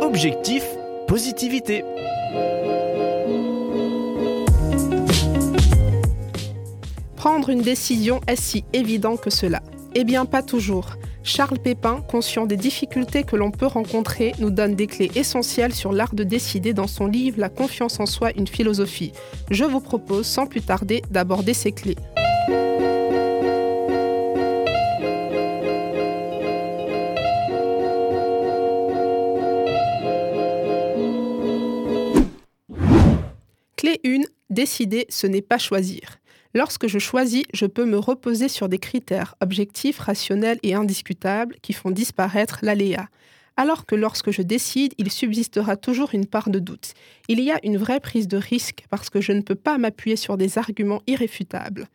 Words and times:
Objectif 0.00 0.64
positivité. 1.06 1.84
Prendre 7.16 7.50
une 7.50 7.62
décision 7.62 8.20
est 8.26 8.36
si 8.36 8.64
évident 8.72 9.16
que 9.16 9.30
cela 9.30 9.62
Eh 9.94 10.04
bien, 10.04 10.24
pas 10.24 10.42
toujours. 10.42 10.96
Charles 11.22 11.58
Pépin, 11.58 12.02
conscient 12.08 12.46
des 12.46 12.56
difficultés 12.56 13.22
que 13.22 13.36
l'on 13.36 13.50
peut 13.50 13.66
rencontrer, 13.66 14.32
nous 14.38 14.50
donne 14.50 14.74
des 14.74 14.86
clés 14.86 15.10
essentielles 15.14 15.74
sur 15.74 15.92
l'art 15.92 16.14
de 16.14 16.24
décider 16.24 16.72
dans 16.72 16.86
son 16.88 17.06
livre 17.06 17.38
La 17.38 17.48
confiance 17.48 18.00
en 18.00 18.06
soi, 18.06 18.32
une 18.36 18.48
philosophie. 18.48 19.12
Je 19.50 19.64
vous 19.64 19.80
propose 19.80 20.26
sans 20.26 20.46
plus 20.46 20.62
tarder 20.62 21.02
d'aborder 21.10 21.54
ces 21.54 21.72
clés. 21.72 21.96
Clé 33.82 33.98
1. 34.06 34.20
Décider, 34.48 35.06
ce 35.08 35.26
n'est 35.26 35.42
pas 35.42 35.58
choisir. 35.58 36.20
Lorsque 36.54 36.86
je 36.86 37.00
choisis, 37.00 37.42
je 37.52 37.66
peux 37.66 37.84
me 37.84 37.98
reposer 37.98 38.46
sur 38.46 38.68
des 38.68 38.78
critères 38.78 39.34
objectifs, 39.40 39.98
rationnels 39.98 40.60
et 40.62 40.74
indiscutables 40.74 41.56
qui 41.62 41.72
font 41.72 41.90
disparaître 41.90 42.60
l'aléa. 42.62 43.08
Alors 43.56 43.84
que 43.84 43.96
lorsque 43.96 44.30
je 44.30 44.42
décide, 44.42 44.94
il 44.98 45.10
subsistera 45.10 45.76
toujours 45.76 46.10
une 46.12 46.26
part 46.26 46.48
de 46.48 46.60
doute. 46.60 46.92
Il 47.26 47.40
y 47.40 47.50
a 47.50 47.58
une 47.64 47.76
vraie 47.76 47.98
prise 47.98 48.28
de 48.28 48.36
risque 48.36 48.84
parce 48.88 49.10
que 49.10 49.20
je 49.20 49.32
ne 49.32 49.40
peux 49.40 49.56
pas 49.56 49.78
m'appuyer 49.78 50.14
sur 50.14 50.36
des 50.36 50.58
arguments 50.58 51.02
irréfutables. 51.08 51.88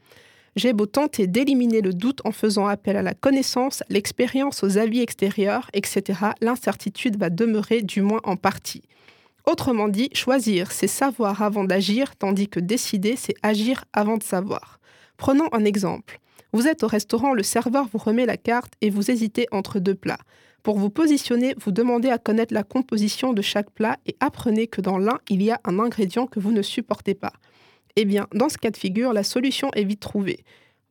J'ai 0.58 0.74
beau 0.74 0.88
tenter 0.88 1.26
d'éliminer 1.26 1.80
le 1.80 1.94
doute 1.94 2.20
en 2.26 2.34
faisant 2.34 2.68
appel 2.68 2.98
à 2.98 3.02
la 3.02 3.14
connaissance, 3.14 3.82
l'expérience, 3.88 4.62
aux 4.62 4.78
avis 4.78 5.00
extérieurs, 5.00 5.70
etc., 5.72 6.20
l'incertitude 6.42 7.18
va 7.18 7.30
demeurer 7.30 7.82
du 7.82 8.02
moins 8.02 8.20
en 8.26 8.36
partie. 8.36 8.82
Autrement 9.48 9.88
dit, 9.88 10.10
choisir, 10.12 10.74
c'est 10.74 10.88
savoir 10.88 11.42
avant 11.42 11.64
d'agir, 11.64 12.18
tandis 12.18 12.50
que 12.50 12.60
décider, 12.60 13.16
c'est 13.16 13.36
agir 13.44 13.86
avant 13.94 14.18
de 14.18 14.24
savoir. 14.24 14.82
Prenons 15.16 15.48
un 15.54 15.64
exemple. 15.64 16.20
Vous 16.52 16.68
êtes 16.68 16.84
au 16.84 16.88
restaurant, 16.88 17.34
le 17.34 17.44
serveur 17.44 17.88
vous 17.90 17.98
remet 17.98 18.26
la 18.26 18.36
carte 18.36 18.74
et 18.82 18.90
vous 18.90 19.10
hésitez 19.10 19.48
entre 19.52 19.80
deux 19.80 19.96
plats. 19.96 20.20
Pour 20.64 20.78
vous 20.78 20.90
positionner, 20.90 21.56
vous 21.64 21.72
demandez 21.72 22.10
à 22.10 22.18
connaître 22.18 22.54
la 22.54 22.64
composition 22.64 23.32
de 23.32 23.42
chaque 23.42 23.72
plat 23.72 23.96
et 24.06 24.18
apprenez 24.20 24.68
que 24.68 24.82
dans 24.82 24.98
l'un, 24.98 25.18
il 25.30 25.42
y 25.42 25.50
a 25.50 25.62
un 25.64 25.80
ingrédient 25.80 26.28
que 26.28 26.42
vous 26.42 26.52
ne 26.52 26.62
supportez 26.62 27.14
pas. 27.14 27.32
Eh 27.96 28.04
bien, 28.04 28.28
dans 28.34 28.50
ce 28.50 28.58
cas 28.58 28.72
de 28.72 28.76
figure, 28.76 29.14
la 29.14 29.24
solution 29.24 29.72
est 29.76 29.86
vite 29.86 30.02
trouvée. 30.02 30.44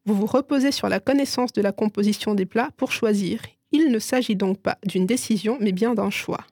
Vous 0.06 0.14
vous 0.14 0.24
reposez 0.24 0.72
sur 0.72 0.88
la 0.88 0.98
connaissance 0.98 1.52
de 1.52 1.60
la 1.60 1.72
composition 1.72 2.34
des 2.34 2.46
plats 2.46 2.70
pour 2.78 2.90
choisir. 2.90 3.42
Il 3.70 3.90
ne 3.90 3.98
s'agit 3.98 4.34
donc 4.34 4.62
pas 4.62 4.78
d'une 4.86 5.04
décision, 5.04 5.58
mais 5.60 5.72
bien 5.72 5.94
d'un 5.94 6.08
choix. 6.08 6.46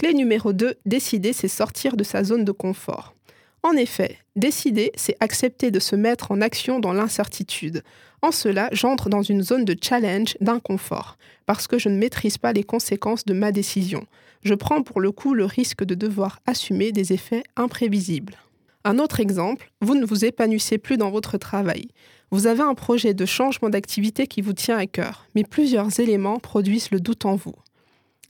Clé 0.00 0.14
numéro 0.14 0.54
2, 0.54 0.76
décider, 0.86 1.34
c'est 1.34 1.46
sortir 1.46 1.94
de 1.94 2.04
sa 2.04 2.24
zone 2.24 2.46
de 2.46 2.52
confort. 2.52 3.14
En 3.62 3.72
effet, 3.72 4.16
décider, 4.34 4.92
c'est 4.94 5.14
accepter 5.20 5.70
de 5.70 5.78
se 5.78 5.94
mettre 5.94 6.32
en 6.32 6.40
action 6.40 6.80
dans 6.80 6.94
l'incertitude. 6.94 7.82
En 8.22 8.32
cela, 8.32 8.70
j'entre 8.72 9.10
dans 9.10 9.20
une 9.20 9.42
zone 9.42 9.66
de 9.66 9.76
challenge, 9.78 10.38
d'inconfort, 10.40 11.18
parce 11.44 11.66
que 11.66 11.78
je 11.78 11.90
ne 11.90 11.98
maîtrise 11.98 12.38
pas 12.38 12.54
les 12.54 12.64
conséquences 12.64 13.26
de 13.26 13.34
ma 13.34 13.52
décision. 13.52 14.06
Je 14.42 14.54
prends 14.54 14.82
pour 14.82 15.02
le 15.02 15.12
coup 15.12 15.34
le 15.34 15.44
risque 15.44 15.84
de 15.84 15.94
devoir 15.94 16.40
assumer 16.46 16.92
des 16.92 17.12
effets 17.12 17.42
imprévisibles. 17.54 18.38
Un 18.84 18.98
autre 19.00 19.20
exemple, 19.20 19.70
vous 19.82 19.96
ne 19.96 20.06
vous 20.06 20.24
épanouissez 20.24 20.78
plus 20.78 20.96
dans 20.96 21.10
votre 21.10 21.36
travail. 21.36 21.88
Vous 22.30 22.46
avez 22.46 22.62
un 22.62 22.74
projet 22.74 23.12
de 23.12 23.26
changement 23.26 23.68
d'activité 23.68 24.26
qui 24.26 24.40
vous 24.40 24.54
tient 24.54 24.78
à 24.78 24.86
cœur, 24.86 25.26
mais 25.34 25.44
plusieurs 25.44 26.00
éléments 26.00 26.38
produisent 26.38 26.90
le 26.90 27.00
doute 27.00 27.26
en 27.26 27.36
vous. 27.36 27.56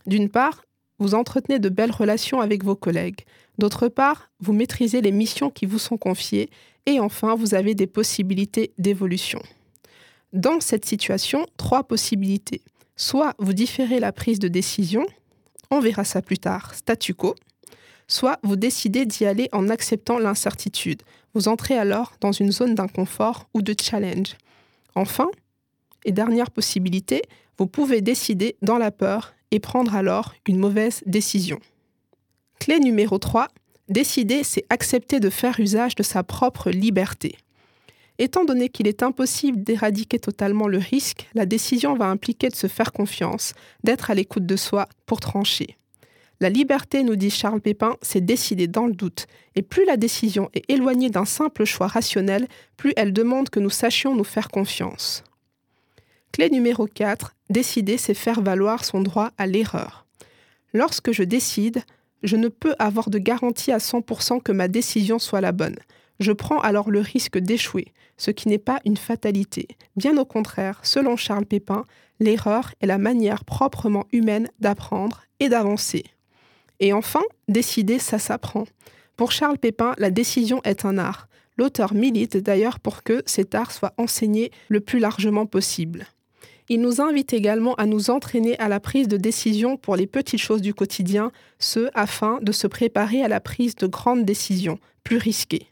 D'une 0.07 0.31
part, 0.31 0.63
vous 1.01 1.15
entretenez 1.15 1.59
de 1.59 1.69
belles 1.69 1.91
relations 1.91 2.41
avec 2.41 2.62
vos 2.62 2.77
collègues. 2.77 3.25
D'autre 3.59 3.89
part, 3.89 4.30
vous 4.39 4.52
maîtrisez 4.52 5.01
les 5.01 5.11
missions 5.11 5.51
qui 5.51 5.67
vous 5.67 5.79
sont 5.79 5.97
confiées. 5.97 6.51
Et 6.86 7.01
enfin, 7.01 7.35
vous 7.35 7.55
avez 7.55 7.74
des 7.74 7.86
possibilités 7.86 8.73
d'évolution. 8.79 9.42
Dans 10.33 10.61
cette 10.61 10.85
situation, 10.85 11.47
trois 11.57 11.83
possibilités. 11.83 12.63
Soit 12.97 13.35
vous 13.39 13.55
différez 13.55 13.98
la 13.98 14.13
prise 14.13 14.39
de 14.39 14.48
décision, 14.48 15.07
on 15.70 15.80
verra 15.80 16.05
ça 16.05 16.23
plus 16.23 16.39
tard, 16.39 16.74
statu 16.74 17.14
quo. 17.14 17.35
Soit 18.07 18.39
vous 18.42 18.57
décidez 18.57 19.07
d'y 19.07 19.24
aller 19.24 19.48
en 19.53 19.69
acceptant 19.69 20.19
l'incertitude. 20.19 21.03
Vous 21.35 21.48
entrez 21.48 21.79
alors 21.79 22.14
dans 22.20 22.33
une 22.33 22.53
zone 22.53 22.74
d'inconfort 22.74 23.48
ou 23.55 23.63
de 23.63 23.74
challenge. 23.80 24.36
Enfin, 24.95 25.30
et 26.05 26.13
dernière 26.13 26.51
possibilité, 26.51 27.23
vous 27.58 27.67
pouvez 27.67 28.01
décider 28.01 28.57
dans 28.63 28.79
la 28.79 28.91
peur 28.91 29.35
et 29.50 29.61
prendre 29.61 29.94
alors 29.94 30.34
une 30.46 30.58
mauvaise 30.58 31.02
décision. 31.06 31.58
Clé 32.58 32.78
numéro 32.78 33.18
3. 33.18 33.48
Décider, 33.88 34.44
c'est 34.44 34.64
accepter 34.70 35.18
de 35.18 35.30
faire 35.30 35.58
usage 35.58 35.94
de 35.94 36.02
sa 36.02 36.22
propre 36.22 36.70
liberté. 36.70 37.36
Étant 38.18 38.44
donné 38.44 38.68
qu'il 38.68 38.86
est 38.86 39.02
impossible 39.02 39.62
d'éradiquer 39.62 40.18
totalement 40.18 40.68
le 40.68 40.78
risque, 40.78 41.27
la 41.34 41.46
décision 41.46 41.94
va 41.94 42.06
impliquer 42.06 42.50
de 42.50 42.55
se 42.55 42.66
faire 42.66 42.92
confiance, 42.92 43.55
d'être 43.83 44.11
à 44.11 44.14
l'écoute 44.14 44.44
de 44.44 44.56
soi 44.56 44.86
pour 45.06 45.20
trancher. 45.20 45.78
La 46.38 46.50
liberté, 46.50 47.02
nous 47.02 47.17
dit 47.17 47.30
Charles 47.30 47.61
Pépin, 47.61 47.96
c'est 48.00 48.24
décider 48.24 48.67
dans 48.67 48.86
le 48.86 48.94
doute. 48.94 49.27
Et 49.56 49.62
plus 49.62 49.84
la 49.84 49.96
décision 49.96 50.50
est 50.55 50.70
éloignée 50.70 51.11
d'un 51.11 51.24
simple 51.24 51.64
choix 51.64 51.86
rationnel, 51.86 52.46
plus 52.77 52.92
elle 52.96 53.12
demande 53.12 53.50
que 53.50 53.61
nous 53.61 53.70
sachions 53.70 54.14
nous 54.14 54.24
faire 54.24 54.48
confiance. 54.48 55.24
Clé 56.33 56.48
numéro 56.48 56.86
4, 56.86 57.35
décider, 57.51 57.96
c'est 57.96 58.14
faire 58.14 58.41
valoir 58.41 58.85
son 58.85 59.01
droit 59.01 59.30
à 59.36 59.46
l'erreur. 59.46 60.07
Lorsque 60.73 61.11
je 61.11 61.24
décide, 61.24 61.83
je 62.23 62.36
ne 62.36 62.48
peux 62.48 62.74
avoir 62.79 63.11
de 63.11 63.18
garantie 63.18 63.73
à 63.73 63.79
100% 63.79 64.41
que 64.41 64.52
ma 64.52 64.68
décision 64.68 65.18
soit 65.18 65.41
la 65.41 65.52
bonne. 65.52 65.77
Je 66.20 66.33
prends 66.33 66.61
alors 66.61 66.91
le 66.91 67.01
risque 67.01 67.39
d'échouer, 67.39 67.92
ce 68.17 68.30
qui 68.30 68.48
n'est 68.48 68.58
pas 68.58 68.80
une 68.85 68.96
fatalité. 68.96 69.67
Bien 69.96 70.17
au 70.18 70.24
contraire, 70.24 70.80
selon 70.85 71.17
Charles 71.17 71.46
Pépin, 71.46 71.85
l'erreur 72.20 72.73
est 72.80 72.86
la 72.86 72.98
manière 72.98 73.45
proprement 73.45 74.07
humaine 74.12 74.48
d'apprendre 74.61 75.23
et 75.41 75.48
d'avancer. 75.48 76.05
Et 76.79 76.92
enfin, 76.92 77.23
décider, 77.48 77.98
ça 77.98 78.18
s'apprend. 78.18 78.67
Pour 79.17 79.33
Charles 79.33 79.58
Pépin, 79.58 79.95
la 79.98 80.11
décision 80.11 80.61
est 80.64 80.85
un 80.85 80.97
art. 80.97 81.27
L'auteur 81.57 81.92
milite 81.92 82.36
d'ailleurs 82.36 82.79
pour 82.79 83.02
que 83.02 83.23
cet 83.27 83.55
art 83.55 83.73
soit 83.73 83.92
enseigné 83.98 84.51
le 84.68 84.80
plus 84.80 84.98
largement 84.98 85.47
possible. 85.47 86.07
Il 86.73 86.81
nous 86.83 87.01
invite 87.01 87.33
également 87.33 87.75
à 87.75 87.86
nous 87.86 88.11
entraîner 88.11 88.57
à 88.61 88.69
la 88.69 88.79
prise 88.79 89.08
de 89.08 89.17
décision 89.17 89.77
pour 89.77 89.97
les 89.97 90.07
petites 90.07 90.41
choses 90.41 90.63
du 90.63 90.73
quotidien, 90.73 91.33
ce 91.58 91.91
afin 91.95 92.39
de 92.42 92.53
se 92.53 92.69
préparer 92.69 93.25
à 93.25 93.29
la 93.29 93.41
prise 93.41 93.75
de 93.75 93.89
grandes 93.89 94.25
décisions, 94.25 94.79
plus 95.03 95.17
risquées. 95.17 95.67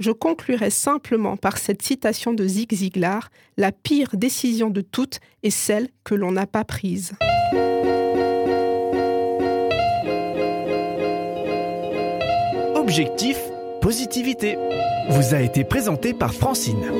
Je 0.00 0.10
conclurai 0.10 0.70
simplement 0.70 1.36
par 1.36 1.56
cette 1.56 1.82
citation 1.82 2.32
de 2.32 2.44
Zig 2.48 2.74
Ziglar 2.74 3.30
La 3.58 3.70
pire 3.70 4.10
décision 4.14 4.70
de 4.70 4.80
toutes 4.80 5.20
est 5.44 5.50
celle 5.50 5.88
que 6.02 6.16
l'on 6.16 6.32
n'a 6.32 6.48
pas 6.48 6.64
prise. 6.64 7.12
Objectif 12.74 13.38
positivité 13.80 14.58
vous 15.10 15.32
a 15.32 15.40
été 15.42 15.62
présenté 15.62 16.12
par 16.12 16.34
Francine. 16.34 16.90